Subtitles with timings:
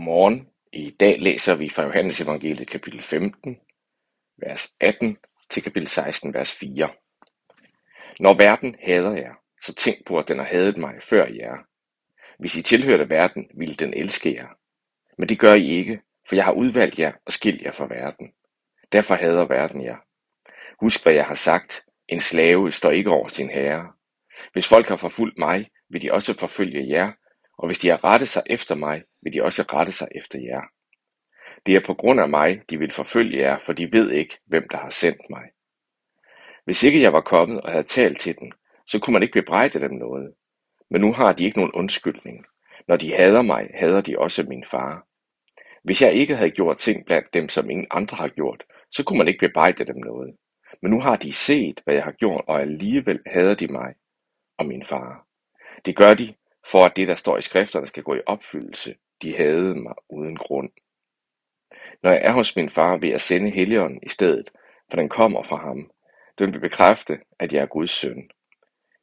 [0.00, 0.48] Godmorgen.
[0.72, 3.56] I dag læser vi fra Johannes evangeliet kapitel 15,
[4.36, 5.16] vers 18
[5.50, 6.88] til kapitel 16, vers 4.
[8.20, 11.56] Når verden hader jer, så tænk på, at den har hadet mig før jer.
[12.38, 14.48] Hvis I tilhørte verden, ville den elske jer.
[15.18, 18.32] Men det gør I ikke, for jeg har udvalgt jer og skilt jer fra verden.
[18.92, 19.96] Derfor hader verden jer.
[20.80, 21.84] Husk, hvad jeg har sagt.
[22.08, 23.92] En slave står ikke over sin herre.
[24.52, 27.12] Hvis folk har forfulgt mig, vil de også forfølge jer,
[27.58, 30.62] og hvis de har rettet sig efter mig, vil de også rette sig efter jer.
[31.66, 34.68] Det er på grund af mig, de vil forfølge jer, for de ved ikke, hvem
[34.70, 35.42] der har sendt mig.
[36.64, 38.50] Hvis ikke jeg var kommet og havde talt til dem,
[38.86, 40.34] så kunne man ikke bebrejde dem noget.
[40.90, 42.46] Men nu har de ikke nogen undskyldning.
[42.88, 45.06] Når de hader mig, hader de også min far.
[45.82, 49.18] Hvis jeg ikke havde gjort ting blandt dem, som ingen andre har gjort, så kunne
[49.18, 50.36] man ikke bebrejde dem noget.
[50.82, 53.94] Men nu har de set, hvad jeg har gjort, og alligevel hader de mig
[54.58, 55.26] og min far.
[55.84, 56.34] Det gør de,
[56.70, 58.94] for at det, der står i skrifterne, skal gå i opfyldelse.
[59.22, 60.70] De havde mig uden grund.
[62.02, 64.50] Når jeg er hos min far, vil jeg sende Helligånden i stedet,
[64.90, 65.90] for den kommer fra ham.
[66.38, 68.30] Den vil bekræfte, at jeg er Guds søn.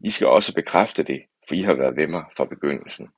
[0.00, 3.08] I skal også bekræfte det, for I har været ved mig fra begyndelsen.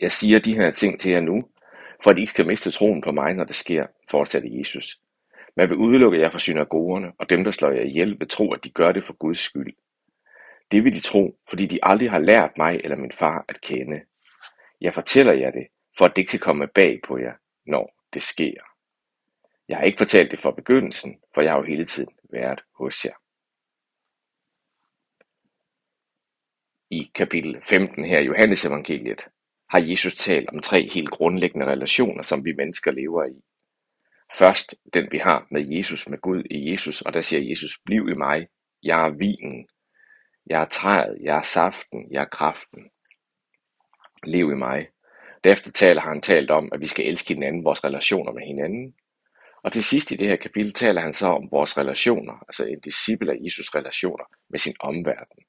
[0.00, 1.48] Jeg siger de her ting til jer nu,
[2.04, 5.00] for at I skal miste troen på mig, når det sker, fortsatte Jesus.
[5.56, 8.64] Man vil udelukke jer fra synagogerne, og dem, der slår jer ihjel, vil tro, at
[8.64, 9.74] de gør det for Guds skyld.
[10.70, 14.00] Det vil de tro, fordi de aldrig har lært mig eller min far at kende.
[14.80, 15.66] Jeg fortæller jer det,
[15.98, 17.34] for at det ikke skal komme bag på jer,
[17.66, 18.54] når det sker.
[19.68, 23.04] Jeg har ikke fortalt det fra begyndelsen, for jeg har jo hele tiden været hos
[23.04, 23.14] jer.
[26.90, 29.28] I kapitel 15 her i Johannes evangeliet
[29.70, 33.42] har Jesus talt om tre helt grundlæggende relationer, som vi mennesker lever i.
[34.38, 38.08] Først den vi har med Jesus, med Gud i Jesus, og der siger Jesus, bliv
[38.08, 38.48] i mig,
[38.82, 39.68] jeg er vinen,
[40.46, 42.90] jeg er træet, jeg er saften, jeg er kraften.
[44.26, 44.88] Lev i mig.
[45.44, 48.94] Derefter taler han talt om, at vi skal elske hinanden, vores relationer med hinanden.
[49.62, 52.80] Og til sidst i det her kapitel taler han så om vores relationer, altså en
[52.80, 55.44] disciple af Jesus relationer med sin omverden.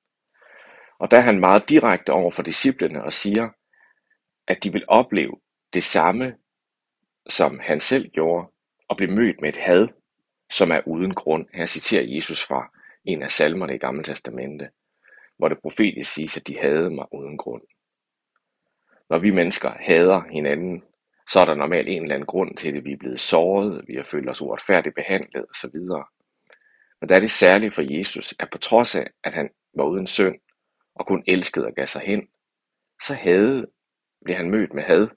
[1.00, 3.50] Og der er han meget direkte over for disciplene og siger,
[4.48, 5.36] at de vil opleve
[5.74, 6.36] det samme,
[7.30, 8.48] som han selv gjorde,
[8.88, 9.88] og blive mødt med et had,
[10.52, 11.48] som er uden grund.
[11.54, 12.72] Her citerer Jesus fra
[13.06, 14.70] en af salmerne i Gamle Testamente
[15.38, 17.62] hvor det profetisk siges, at de havde mig uden grund.
[19.10, 20.84] Når vi mennesker hader hinanden,
[21.30, 22.86] så er der normalt en eller anden grund til det.
[22.86, 25.80] Vi er blevet såret, vi har følt os uretfærdigt behandlet osv.
[27.02, 30.08] Men der er det særligt for Jesus, at på trods af, at han var uden
[30.08, 30.36] synd
[30.96, 32.28] og kun elskede og gav sig hen,
[33.04, 33.68] så havde,
[34.26, 35.08] blev han mødt med had,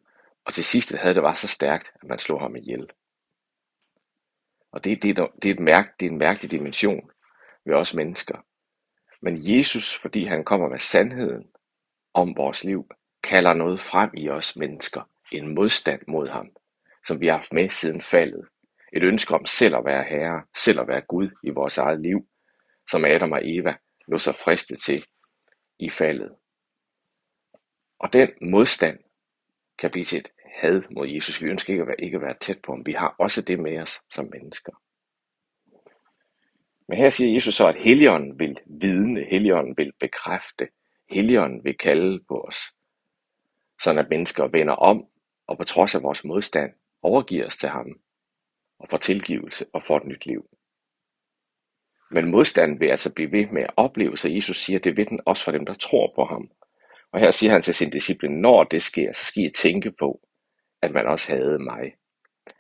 [0.45, 2.91] og til sidst havde det var så stærkt, at man slog ham ihjel.
[4.73, 7.11] Og det, det, det, er et mærke, det er en mærkelig dimension
[7.65, 8.45] ved os mennesker.
[9.21, 11.51] Men Jesus, fordi han kommer med sandheden
[12.15, 12.89] om vores liv,
[13.29, 15.03] kalder noget frem i os mennesker,
[15.33, 16.51] en modstand mod ham,
[17.07, 18.49] som vi har haft med siden faldet.
[18.93, 22.29] Et ønske om selv at være herre, selv at være Gud i vores eget liv,
[22.91, 23.77] som Adam og Eva
[24.09, 25.05] lå sig friste til
[25.79, 26.35] i faldet.
[27.99, 28.99] Og den modstand
[29.79, 31.43] kan blive til et had mod Jesus.
[31.43, 32.87] Vi ønsker ikke at være, ikke at være tæt på ham.
[32.87, 34.73] Vi har også det med os som mennesker.
[36.89, 40.69] Men her siger Jesus så, at Helligånden vil vidne, Helligånden vil bekræfte,
[41.11, 42.59] Helligånden vil kalde på os,
[43.81, 45.07] sådan at mennesker vender om
[45.47, 46.73] og på trods af vores modstand
[47.03, 48.01] overgiver os til ham
[48.79, 50.49] og får tilgivelse og får et nyt liv.
[52.11, 55.07] Men modstanden vil altså blive ved med at opleve, så Jesus siger, at det ved
[55.07, 56.51] den også for dem, der tror på ham.
[57.13, 60.21] Og her siger han til sin disciple, når det sker, så skal I tænke på,
[60.83, 61.95] at man også havde mig.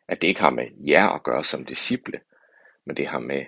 [0.09, 2.21] At det ikke har med jer at gøre som disciple,
[2.87, 3.47] men det har med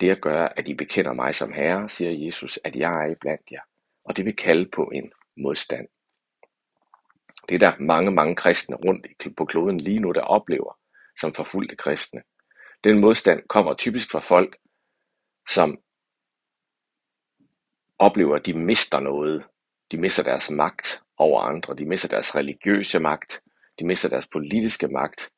[0.00, 3.50] det at gøre, at I bekender mig som Herre, siger Jesus, at jeg er blandt
[3.52, 3.60] jer.
[4.04, 5.88] Og det vil kalde på en modstand.
[7.48, 10.78] Det er der mange, mange kristne rundt på kloden lige nu, der oplever
[11.20, 12.22] som forfulgte kristne.
[12.84, 14.56] Den modstand kommer typisk fra folk,
[15.48, 15.78] som
[17.98, 19.44] oplever, at de mister noget.
[19.90, 21.74] De mister deres magt over andre.
[21.74, 23.42] De mister deres religiøse magt.
[23.78, 25.30] De mister deres politiske magt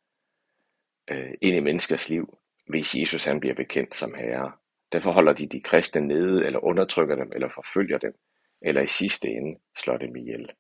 [1.11, 4.52] øh, ind i menneskers liv hvis Jesus han bliver bekendt som herre.
[4.93, 8.14] Derfor holder de de kristne nede, eller undertrykker dem, eller forfølger dem,
[8.62, 10.52] eller i sidste ende slår dem ihjel.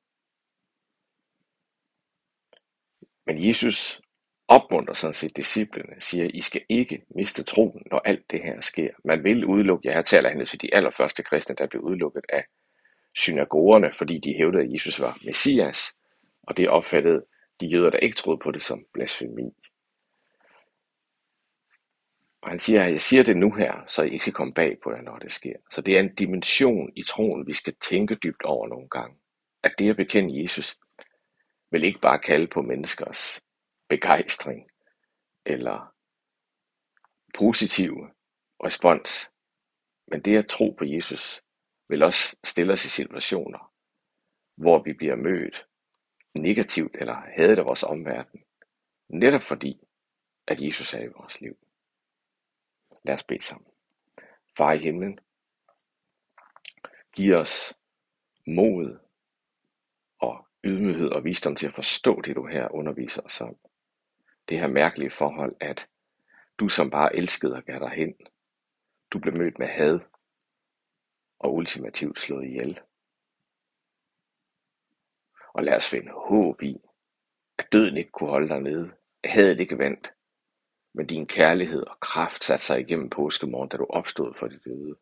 [3.26, 4.00] Men Jesus
[4.48, 8.90] opmuntrer sådan set disciplene, siger, I skal ikke miste troen, når alt det her sker.
[9.04, 12.44] Man vil udelukke, ja her taler han til de allerførste kristne, der blev udelukket af
[13.14, 15.96] synagogerne, fordi de hævdede, at Jesus var Messias,
[16.42, 17.24] og det opfattede
[17.60, 19.50] de jøder, der ikke troede på det, som blasfemi.
[22.42, 24.76] Og han siger, at jeg siger det nu her, så I ikke skal komme bag
[24.82, 25.56] på jer, når det sker.
[25.70, 29.16] Så det er en dimension i troen, vi skal tænke dybt over nogle gange.
[29.62, 30.76] At det at bekende Jesus,
[31.70, 33.44] vil ikke bare kalde på menneskers
[33.88, 34.70] begejstring
[35.46, 35.94] eller
[37.38, 38.10] positive
[38.64, 39.30] respons,
[40.06, 41.42] men det at tro på Jesus
[41.88, 43.72] vil også stille os i situationer,
[44.56, 45.66] hvor vi bliver mødt
[46.34, 48.44] negativt eller hadet af vores omverden,
[49.08, 49.80] netop fordi,
[50.46, 51.58] at Jesus er i vores liv.
[53.04, 53.70] Lad os bede sammen.
[54.56, 55.18] Far i himlen,
[57.16, 57.74] giv os
[58.46, 58.98] mod
[60.18, 63.56] og ydmyghed og visdom til at forstå det, du her underviser os om.
[64.48, 65.88] Det her mærkelige forhold, at
[66.58, 68.14] du som bare elskede og gav dig hen,
[69.10, 70.00] du blev mødt med had
[71.38, 72.80] og ultimativt slået ihjel.
[75.54, 76.80] Og lad os finde håb i,
[77.58, 80.12] at døden ikke kunne holde dig nede, at hadet ikke vandt,
[80.94, 84.96] men din kærlighed og kraft satte sig igennem påskemorgen, da du opstod for det døde.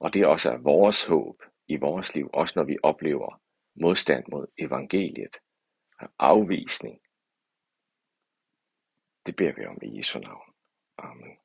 [0.00, 3.40] Og det også er vores håb i vores liv, også når vi oplever
[3.80, 5.36] modstand mod evangeliet,
[6.18, 7.00] afvisning.
[9.26, 10.54] Det beder vi om i Jesu navn.
[10.98, 11.38] Amen.